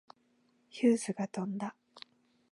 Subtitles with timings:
[0.69, 1.75] ヒューズが飛んだ。